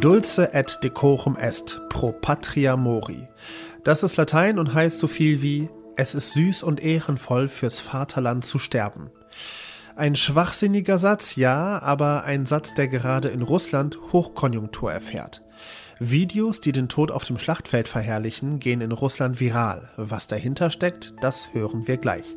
[0.00, 3.28] Dulce et decorum est pro patria mori.
[3.82, 8.44] Das ist Latein und heißt so viel wie es ist süß und ehrenvoll fürs Vaterland
[8.44, 9.10] zu sterben.
[9.96, 15.42] Ein schwachsinniger Satz, ja, aber ein Satz, der gerade in Russland Hochkonjunktur erfährt.
[15.98, 19.88] Videos, die den Tod auf dem Schlachtfeld verherrlichen, gehen in Russland viral.
[19.96, 22.36] Was dahinter steckt, das hören wir gleich.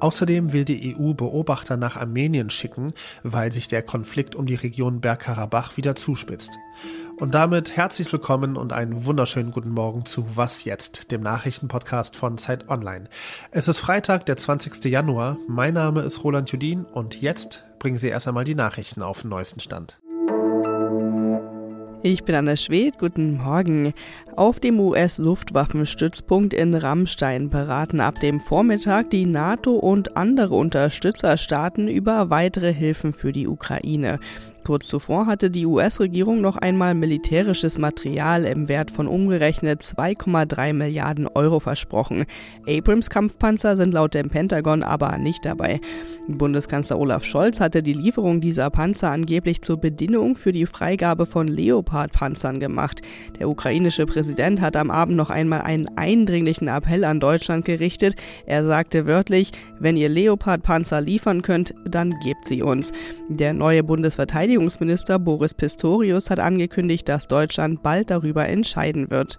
[0.00, 5.00] Außerdem will die EU Beobachter nach Armenien schicken, weil sich der Konflikt um die Region
[5.00, 6.58] Bergkarabach wieder zuspitzt.
[7.18, 12.36] Und damit herzlich willkommen und einen wunderschönen guten Morgen zu Was jetzt, dem Nachrichtenpodcast von
[12.36, 13.04] Zeit Online.
[13.52, 14.84] Es ist Freitag, der 20.
[14.86, 15.38] Januar.
[15.46, 19.30] Mein Name ist Roland Judin und jetzt bringen Sie erst einmal die Nachrichten auf den
[19.30, 20.00] neuesten Stand.
[22.04, 23.94] Ich bin Anna Schwed, guten Morgen.
[24.34, 32.30] Auf dem US-Luftwaffenstützpunkt in Rammstein beraten ab dem Vormittag die NATO und andere Unterstützerstaaten über
[32.30, 34.18] weitere Hilfen für die Ukraine.
[34.64, 41.26] Kurz zuvor hatte die US-Regierung noch einmal militärisches Material im Wert von umgerechnet 2,3 Milliarden
[41.26, 42.24] Euro versprochen.
[42.68, 45.80] Abrams-Kampfpanzer sind laut dem Pentagon aber nicht dabei.
[46.28, 51.48] Bundeskanzler Olaf Scholz hatte die Lieferung dieser Panzer angeblich zur Bedingung für die Freigabe von
[51.48, 53.02] Leopard-Panzern gemacht.
[53.40, 54.21] Der ukrainische Präsident
[54.60, 58.14] hat am Abend noch einmal einen eindringlichen Appell an Deutschland gerichtet.
[58.46, 62.92] Er sagte wörtlich, wenn ihr Leopard-Panzer liefern könnt, dann gebt sie uns.
[63.28, 69.38] Der neue Bundesverteidigungsminister Verteidigungsminister Boris Pistorius hat angekündigt, dass Deutschland bald darüber entscheiden wird.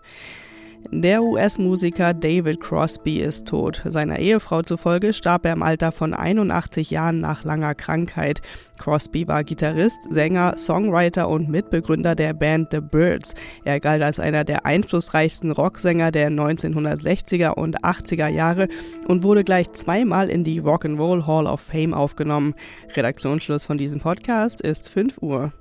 [0.92, 3.82] Der US-Musiker David Crosby ist tot.
[3.86, 8.42] Seiner Ehefrau zufolge starb er im Alter von 81 Jahren nach langer Krankheit.
[8.80, 13.36] Crosby war Gitarrist, Sänger, Songwriter und Mitbegründer der Band The Birds.
[13.66, 18.68] Er galt als einer der einflussreichsten Rocksänger der 1960er und 80er Jahre
[19.08, 22.56] und wurde gleich zweimal in die Rock'n'Roll Hall of Fame aufgenommen.
[22.96, 25.52] Redaktionsschluss von diesem Podcast ist 5 Uhr.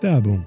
[0.00, 0.46] Werbung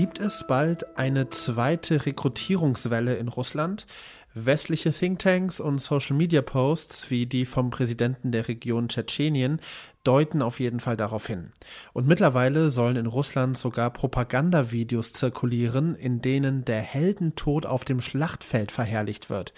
[0.00, 3.86] Gibt es bald eine zweite Rekrutierungswelle in Russland?
[4.32, 9.60] Westliche Thinktanks und Social-Media-Posts wie die vom Präsidenten der Region Tschetschenien
[10.02, 11.52] deuten auf jeden Fall darauf hin.
[11.92, 18.72] Und mittlerweile sollen in Russland sogar Propagandavideos zirkulieren, in denen der Heldentod auf dem Schlachtfeld
[18.72, 19.52] verherrlicht wird.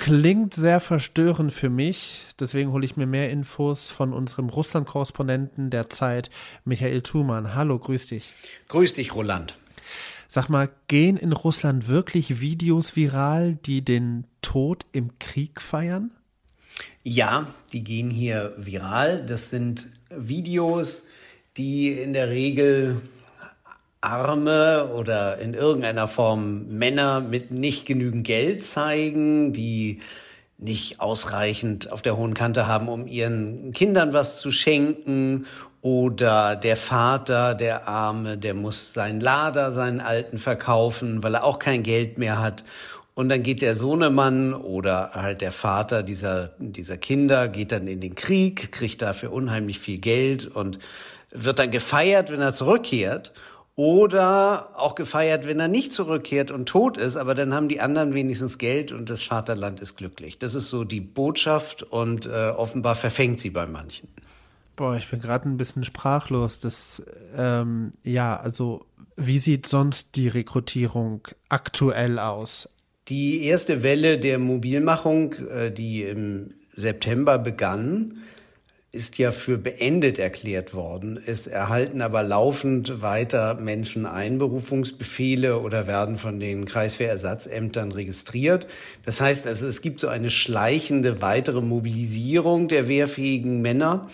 [0.00, 5.90] Klingt sehr verstörend für mich, deswegen hole ich mir mehr Infos von unserem Russland-Korrespondenten der
[5.90, 6.30] Zeit,
[6.64, 7.54] Michael Thumann.
[7.54, 8.32] Hallo, grüß dich.
[8.68, 9.58] Grüß dich, Roland.
[10.26, 16.10] Sag mal, gehen in Russland wirklich Videos viral, die den Tod im Krieg feiern?
[17.02, 19.26] Ja, die gehen hier viral.
[19.26, 21.04] Das sind Videos,
[21.58, 23.02] die in der Regel
[24.00, 30.00] Arme oder in irgendeiner Form Männer mit nicht genügend Geld zeigen, die
[30.56, 35.46] nicht ausreichend auf der hohen Kante haben, um ihren Kindern was zu schenken.
[35.82, 41.58] Oder der Vater, der Arme, der muss seinen Lader, seinen Alten verkaufen, weil er auch
[41.58, 42.64] kein Geld mehr hat.
[43.14, 48.00] Und dann geht der Sohnemann oder halt der Vater dieser, dieser Kinder, geht dann in
[48.00, 50.78] den Krieg, kriegt dafür unheimlich viel Geld und
[51.30, 53.32] wird dann gefeiert, wenn er zurückkehrt.
[53.80, 58.12] Oder auch gefeiert, wenn er nicht zurückkehrt und tot ist, aber dann haben die anderen
[58.12, 60.38] wenigstens Geld und das Vaterland ist glücklich.
[60.38, 64.10] Das ist so die Botschaft und äh, offenbar verfängt sie bei manchen.
[64.76, 66.60] Boah, ich bin gerade ein bisschen sprachlos.
[66.60, 67.02] Das,
[67.34, 68.84] ähm, ja, also
[69.16, 72.68] wie sieht sonst die Rekrutierung aktuell aus?
[73.08, 78.18] Die erste Welle der Mobilmachung, äh, die im September begann,
[78.92, 81.20] ist ja für beendet erklärt worden.
[81.24, 88.66] Es erhalten aber laufend weiter Menschen Einberufungsbefehle oder werden von den Kreiswehrersatzämtern registriert.
[89.04, 94.08] Das heißt also, es gibt so eine schleichende weitere Mobilisierung der wehrfähigen Männer.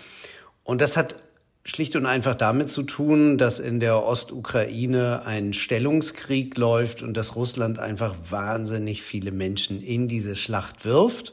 [0.62, 1.16] Und das hat
[1.64, 7.34] schlicht und einfach damit zu tun, dass in der Ostukraine ein Stellungskrieg läuft und dass
[7.34, 11.32] Russland einfach wahnsinnig viele Menschen in diese Schlacht wirft,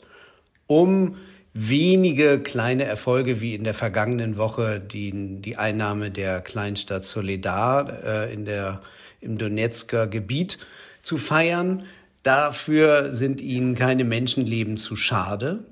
[0.66, 1.18] um
[1.54, 5.12] wenige kleine Erfolge wie in der vergangenen Woche die,
[5.42, 8.82] die Einnahme der Kleinstadt Soledar äh, in der,
[9.22, 10.58] im Donetsker Gebiet
[11.04, 11.84] zu feiern.
[12.24, 15.64] Dafür sind ihnen keine Menschenleben zu schade.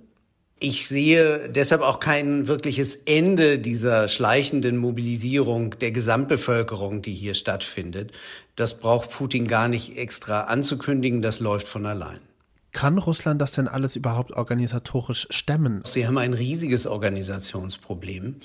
[0.59, 8.11] Ich sehe deshalb auch kein wirkliches Ende dieser schleichenden Mobilisierung der Gesamtbevölkerung, die hier stattfindet.
[8.55, 12.19] Das braucht Putin gar nicht extra anzukündigen, das läuft von allein.
[12.71, 15.81] Kann Russland das denn alles überhaupt organisatorisch stemmen?
[15.85, 18.37] Sie haben ein riesiges Organisationsproblem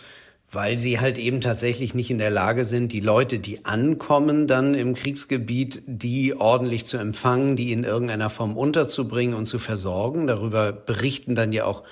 [0.52, 4.75] weil sie halt eben tatsächlich nicht in der Lage sind, die Leute, die ankommen dann
[4.75, 10.26] im Kriegsgebiet, die ordentlich zu empfangen, die in irgendeiner Form unterzubringen und zu versorgen.
[10.26, 11.82] Darüber berichten dann ja auch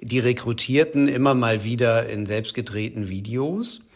[0.00, 3.87] die Rekrutierten immer mal wieder in selbstgedrehten Videos.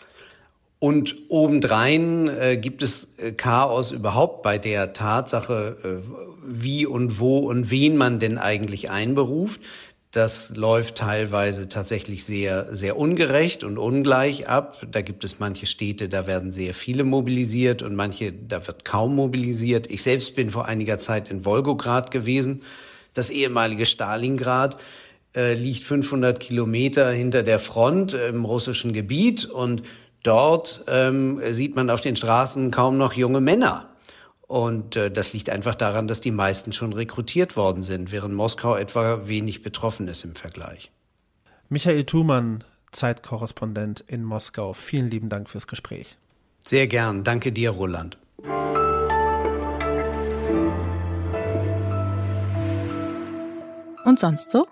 [0.83, 6.13] Und obendrein äh, gibt es äh, Chaos überhaupt bei der Tatsache, äh,
[6.45, 9.61] wie und wo und wen man denn eigentlich einberuft.
[10.11, 14.85] Das läuft teilweise tatsächlich sehr, sehr ungerecht und ungleich ab.
[14.91, 19.15] Da gibt es manche Städte, da werden sehr viele mobilisiert und manche, da wird kaum
[19.15, 19.89] mobilisiert.
[19.89, 22.63] Ich selbst bin vor einiger Zeit in Wolgograd gewesen.
[23.15, 24.79] Das ehemalige Stalingrad
[25.37, 29.85] äh, liegt 500 Kilometer hinter der Front im russischen Gebiet und
[30.23, 33.89] dort ähm, sieht man auf den Straßen kaum noch junge Männer.
[34.47, 38.77] Und äh, das liegt einfach daran, dass die meisten schon rekrutiert worden sind, während Moskau
[38.77, 40.91] etwa wenig betroffen ist im Vergleich.
[41.69, 46.19] Michael Thumann, Zeitkorrespondent in Moskau, vielen lieben Dank fürs Gespräch.
[46.61, 47.25] Sehr gern.
[47.25, 48.19] Danke dir, Roland.
[54.05, 54.67] Und sonst so?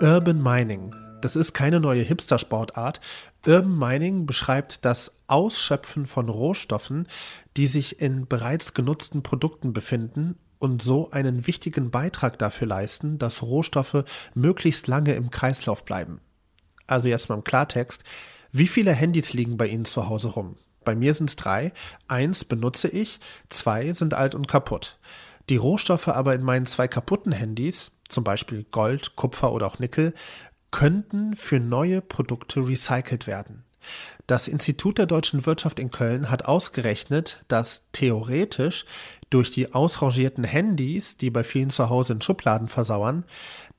[0.00, 0.94] Urban Mining.
[1.20, 3.00] Das ist keine neue Hipster-Sportart.
[3.46, 7.06] Urban Mining beschreibt das Ausschöpfen von Rohstoffen,
[7.56, 13.42] die sich in bereits genutzten Produkten befinden und so einen wichtigen Beitrag dafür leisten, dass
[13.42, 14.04] Rohstoffe
[14.34, 16.20] möglichst lange im Kreislauf bleiben.
[16.88, 18.02] Also jetzt mal im Klartext,
[18.50, 20.56] wie viele Handys liegen bei Ihnen zu Hause rum?
[20.84, 21.72] Bei mir sind es drei,
[22.08, 24.98] eins benutze ich, zwei sind alt und kaputt.
[25.48, 30.14] Die Rohstoffe aber in meinen zwei kaputten Handys, zum Beispiel Gold, Kupfer oder auch Nickel,
[30.76, 33.64] könnten für neue Produkte recycelt werden.
[34.26, 38.84] Das Institut der deutschen Wirtschaft in Köln hat ausgerechnet, dass theoretisch
[39.30, 43.24] durch die ausrangierten Handys, die bei vielen zu Hause in Schubladen versauern,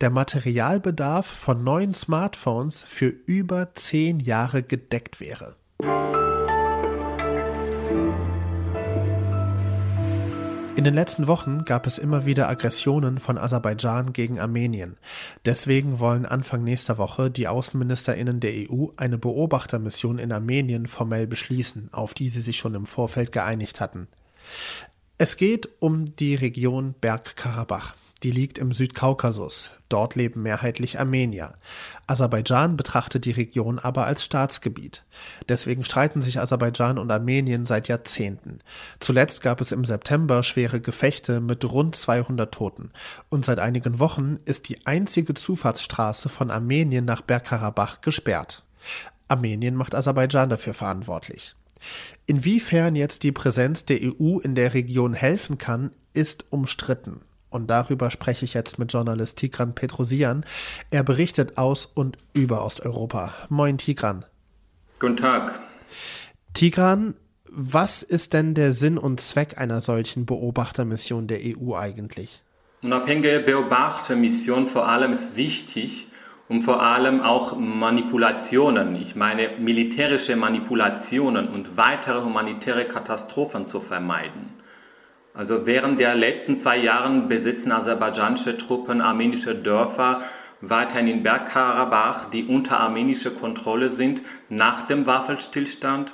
[0.02, 5.56] der Materialbedarf von neuen Smartphones für über zehn Jahre gedeckt wäre.
[10.78, 14.98] In den letzten Wochen gab es immer wieder Aggressionen von Aserbaidschan gegen Armenien.
[15.44, 21.90] Deswegen wollen Anfang nächster Woche die Außenministerinnen der EU eine Beobachtermission in Armenien formell beschließen,
[21.94, 24.08] auf die sie sich schon im Vorfeld geeinigt hatten.
[25.18, 27.96] Es geht um die Region Bergkarabach.
[28.24, 29.70] Die liegt im Südkaukasus.
[29.90, 31.54] Dort leben mehrheitlich Armenier.
[32.08, 35.04] Aserbaidschan betrachtet die Region aber als Staatsgebiet.
[35.48, 38.60] Deswegen streiten sich Aserbaidschan und Armenien seit Jahrzehnten.
[39.00, 42.92] Zuletzt gab es im September schwere Gefechte mit rund 200 Toten.
[43.30, 48.64] Und seit einigen Wochen ist die einzige Zufahrtsstraße von Armenien nach Bergkarabach gesperrt.
[49.28, 51.56] Armenien macht Aserbaidschan dafür verantwortlich.
[52.26, 57.22] Inwiefern jetzt die Präsenz der EU in der Region helfen kann, ist umstritten.
[57.50, 60.46] Und darüber spreche ich jetzt mit Journalist Tigran Petrosian.
[60.92, 63.34] Er berichtet aus und über Osteuropa.
[63.50, 64.26] Moin Tigran.
[65.00, 65.60] Guten Tag.
[66.54, 67.16] Tigran,
[67.50, 72.42] was ist denn der Sinn und Zweck einer solchen Beobachtermission der EU eigentlich?
[72.82, 76.08] Unabhängige Beobachtermission vor allem ist wichtig,
[76.50, 84.57] um vor allem auch Manipulationen, ich meine militärische Manipulationen und weitere humanitäre Katastrophen zu vermeiden.
[85.38, 90.24] Also während der letzten zwei Jahre besitzen aserbaidschanische Truppen armenische Dörfer
[90.62, 96.12] weiterhin in Bergkarabach, die unter armenischer Kontrolle sind, nach dem Waffenstillstand.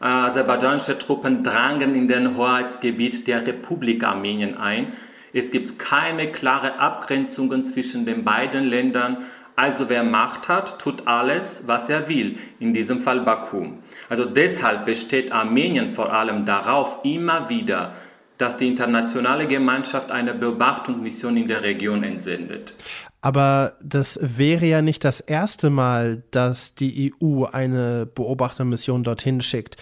[0.00, 4.92] Äh, aserbaidschanische Truppen drangen in den Hoheitsgebiet der Republik Armenien ein.
[5.32, 9.24] Es gibt keine klare Abgrenzungen zwischen den beiden Ländern.
[9.56, 13.72] Also wer Macht hat, tut alles, was er will, in diesem Fall Baku.
[14.08, 17.94] Also deshalb besteht Armenien vor allem darauf, immer wieder
[18.42, 22.74] dass die internationale Gemeinschaft eine Beobachtungsmission in der Region entsendet.
[23.20, 29.76] Aber das wäre ja nicht das erste Mal, dass die EU eine Beobachtermission dorthin schickt.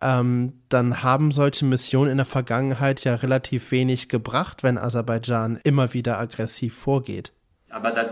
[0.00, 5.92] Ähm, dann haben solche Missionen in der Vergangenheit ja relativ wenig gebracht, wenn Aserbaidschan immer
[5.92, 7.32] wieder aggressiv vorgeht.
[7.70, 8.08] Aber da,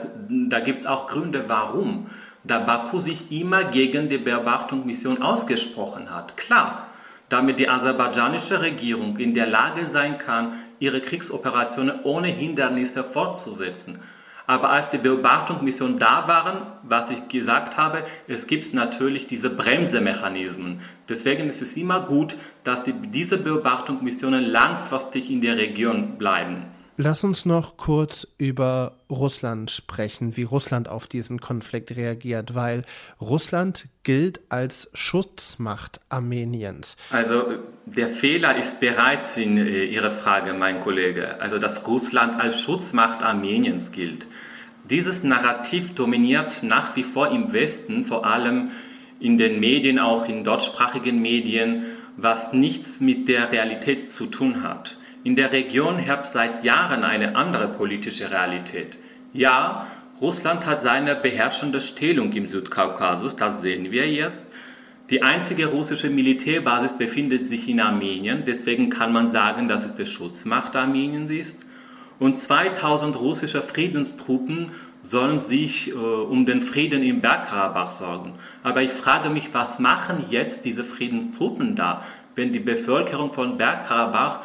[0.49, 2.09] da gibt es auch Gründe, warum.
[2.43, 6.37] Da Baku sich immer gegen die Beobachtungsmission ausgesprochen hat.
[6.37, 6.89] Klar,
[7.35, 13.99] damit die aserbaidschanische Regierung in der Lage sein kann, ihre Kriegsoperationen ohne Hindernisse fortzusetzen.
[14.47, 20.81] Aber als die Beobachtungsmissionen da waren, was ich gesagt habe, es gibt natürlich diese Bremsemechanismen.
[21.09, 26.67] Deswegen ist es immer gut, dass die, diese Beobachtungsmissionen langfristig in der Region bleiben.
[26.97, 32.83] Lass uns noch kurz über Russland sprechen, wie Russland auf diesen Konflikt reagiert, weil
[33.21, 36.97] Russland gilt als Schutzmacht Armeniens.
[37.11, 37.47] Also
[37.85, 43.23] der Fehler ist bereits in äh, Ihrer Frage, mein Kollege, also dass Russland als Schutzmacht
[43.23, 44.29] Armeniens gilt.
[44.89, 48.71] Dieses Narrativ dominiert nach wie vor im Westen, vor allem
[49.19, 51.87] in den Medien, auch in deutschsprachigen Medien,
[52.17, 54.97] was nichts mit der Realität zu tun hat.
[55.25, 58.99] In der Region herrscht seit Jahren eine andere politische Realität.
[59.33, 59.87] Ja,
[60.21, 64.47] Russland hat seine beherrschende Stellung im Südkaukasus, das sehen wir jetzt.
[65.09, 70.05] Die einzige russische Militärbasis befindet sich in Armenien, deswegen kann man sagen, dass es die
[70.05, 71.63] Schutzmacht Armeniens ist.
[72.19, 78.35] Und 2000 russische Friedenstruppen sollen sich äh, um den Frieden im Bergkarabach sorgen.
[78.63, 82.05] Aber ich frage mich, was machen jetzt diese Friedenstruppen da,
[82.35, 84.41] wenn die Bevölkerung von Bergkarabach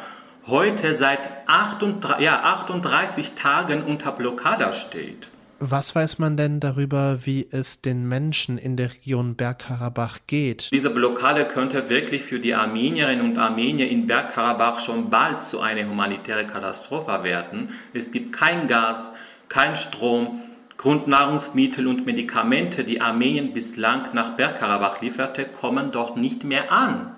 [0.50, 5.28] heute seit 38, ja, 38 Tagen unter Blockade steht.
[5.62, 10.70] Was weiß man denn darüber, wie es den Menschen in der Region Bergkarabach geht?
[10.72, 15.86] Diese Blockade könnte wirklich für die Armenierinnen und Armenier in Bergkarabach schon bald zu einer
[15.86, 17.68] humanitären Katastrophe werden.
[17.92, 19.12] Es gibt kein Gas,
[19.50, 20.40] kein Strom,
[20.78, 27.16] Grundnahrungsmittel und Medikamente, die Armenien bislang nach Bergkarabach lieferte, kommen dort nicht mehr an.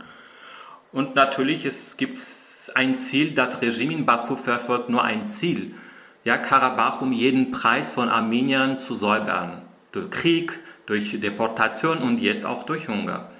[0.91, 2.17] Und natürlich es gibt
[2.71, 5.75] ein Ziel, das Regime in Baku verfolgt nur ein Ziel.
[6.25, 9.63] Ja, Karabach um jeden Preis von Armeniern zu säubern.
[9.91, 13.31] Durch Krieg, durch Deportation und jetzt auch durch Hunger.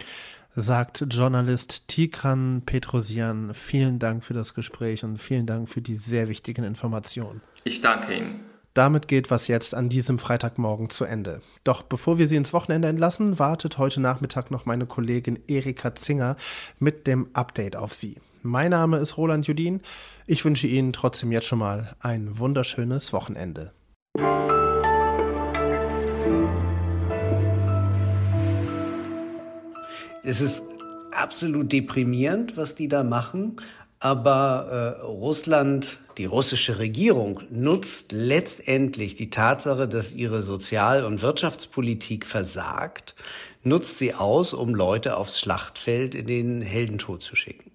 [0.55, 3.55] Sagt Journalist Tigran Petrosian.
[3.55, 7.41] Vielen Dank für das Gespräch und vielen Dank für die sehr wichtigen Informationen.
[7.65, 8.41] Ich danke Ihnen.
[8.75, 11.43] Damit geht was jetzt an diesem Freitagmorgen zu Ende.
[11.63, 16.37] Doch bevor wir Sie ins Wochenende entlassen, wartet heute Nachmittag noch meine Kollegin Erika Zinger
[16.79, 18.17] mit dem Update auf Sie.
[18.45, 19.83] Mein Name ist Roland Judin.
[20.27, 23.73] Ich wünsche Ihnen trotzdem jetzt schon mal ein wunderschönes Wochenende.
[30.25, 30.65] Es ist
[31.13, 33.61] absolut deprimierend, was die da machen.
[34.01, 42.27] Aber äh, Russland, die russische Regierung nutzt letztendlich die Tatsache, dass ihre Sozial- und Wirtschaftspolitik
[42.27, 43.15] versagt,
[43.63, 47.71] nutzt sie aus, um Leute aufs Schlachtfeld in den Heldentod zu schicken.